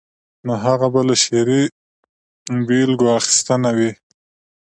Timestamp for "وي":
3.77-3.91